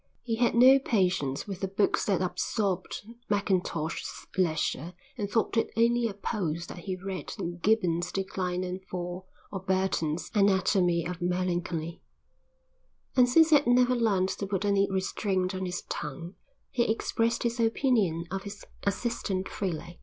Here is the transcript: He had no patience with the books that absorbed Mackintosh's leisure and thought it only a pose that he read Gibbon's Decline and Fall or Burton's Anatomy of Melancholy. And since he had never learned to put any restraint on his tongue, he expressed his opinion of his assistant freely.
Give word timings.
He 0.23 0.37
had 0.37 0.55
no 0.55 0.79
patience 0.79 1.45
with 1.45 1.59
the 1.59 1.67
books 1.67 2.05
that 2.05 2.23
absorbed 2.23 3.03
Mackintosh's 3.29 4.25
leisure 4.35 4.95
and 5.15 5.29
thought 5.29 5.57
it 5.57 5.69
only 5.77 6.07
a 6.07 6.15
pose 6.15 6.65
that 6.65 6.79
he 6.79 6.95
read 6.95 7.31
Gibbon's 7.61 8.11
Decline 8.11 8.63
and 8.63 8.83
Fall 8.83 9.27
or 9.51 9.59
Burton's 9.59 10.31
Anatomy 10.33 11.05
of 11.05 11.21
Melancholy. 11.21 12.01
And 13.15 13.29
since 13.29 13.51
he 13.51 13.55
had 13.57 13.67
never 13.67 13.95
learned 13.95 14.29
to 14.29 14.47
put 14.47 14.65
any 14.65 14.89
restraint 14.89 15.53
on 15.53 15.67
his 15.67 15.83
tongue, 15.87 16.33
he 16.71 16.91
expressed 16.91 17.43
his 17.43 17.59
opinion 17.59 18.25
of 18.31 18.41
his 18.41 18.65
assistant 18.81 19.47
freely. 19.49 19.99